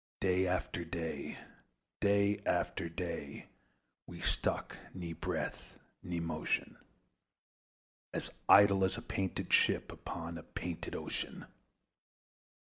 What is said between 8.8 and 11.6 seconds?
as a painted ship Upon a painted ocean.